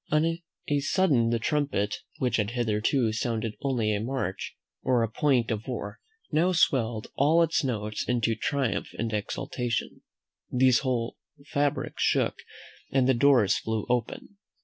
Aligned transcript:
On 0.09 0.25
a 0.67 0.79
sudden 0.79 1.29
the 1.29 1.37
trumpet, 1.37 1.97
which 2.17 2.37
had 2.37 2.49
hitherto 2.57 3.13
sounded 3.13 3.53
only 3.61 3.93
a 3.93 4.01
march, 4.01 4.55
or 4.81 5.03
a 5.03 5.07
point 5.11 5.51
of 5.51 5.67
war, 5.67 5.99
now 6.31 6.53
swelled 6.53 7.09
all 7.15 7.43
its 7.43 7.63
notes 7.63 8.03
into 8.09 8.33
triumph 8.33 8.89
and 8.97 9.13
exultation. 9.13 10.01
The 10.51 10.71
whole 10.71 11.17
fabric 11.45 11.99
shook, 11.99 12.39
and 12.91 13.07
the 13.07 13.13
doors 13.13 13.59
flew 13.59 13.85
open. 13.89 14.37